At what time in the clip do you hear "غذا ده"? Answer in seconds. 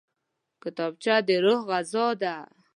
1.69-2.35